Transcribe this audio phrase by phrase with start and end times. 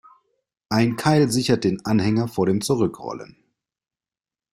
[0.69, 3.37] Ein Keil sichert den Anhänger vor dem Zurückrollen.